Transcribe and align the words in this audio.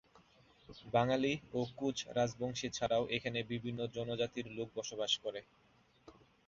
বাঙালী 0.93 1.33
ও 1.53 1.69
কোচ 1.77 1.97
রাজবংশী 2.17 2.67
ছাড়াও 2.73 3.03
এখানে 3.15 3.39
বিভিন্ন 3.51 3.79
জনজাতির 3.95 4.47
লোক 4.57 4.67
বসবাস 4.77 5.11
করে। 5.23 5.41